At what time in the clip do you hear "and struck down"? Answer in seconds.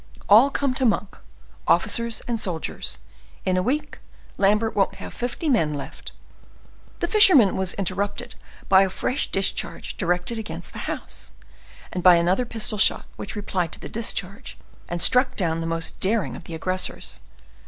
14.89-15.61